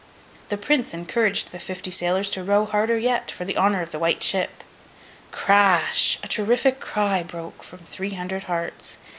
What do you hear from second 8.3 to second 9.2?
hearts.